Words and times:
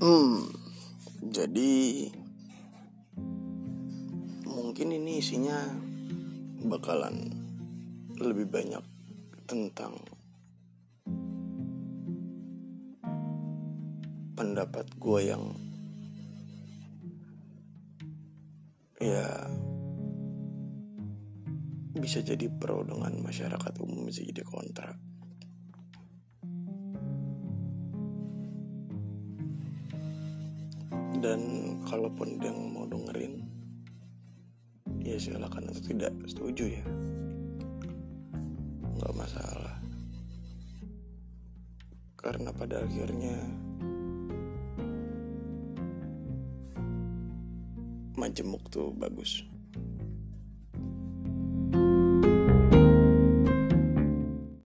Hmm, 0.00 0.48
jadi 1.28 2.08
mungkin 4.48 4.96
ini 4.96 5.20
isinya 5.20 5.60
bakalan 6.64 7.36
lebih 8.16 8.48
banyak 8.48 8.80
tentang 9.44 10.00
pendapat 14.40 14.88
gue 14.96 15.20
yang 15.20 15.52
ya 19.04 19.52
bisa 22.00 22.24
jadi 22.24 22.48
pro 22.48 22.88
dengan 22.88 23.20
masyarakat 23.20 23.72
umum 23.84 24.08
bisa 24.08 24.24
jadi 24.24 24.48
kontra. 24.48 25.09
Dan 31.20 31.40
kalaupun 31.84 32.40
dia 32.40 32.52
mau 32.52 32.88
dengerin 32.88 33.44
ya 35.04 35.16
silakan. 35.20 35.68
Atau 35.68 35.84
tidak 35.84 36.12
setuju 36.24 36.80
ya. 36.80 36.84
Nggak 38.96 39.14
masalah. 39.16 39.76
Karena 42.20 42.52
pada 42.52 42.84
akhirnya 42.84 43.36
majemuk 48.20 48.68
tuh 48.68 48.92
bagus 48.92 49.48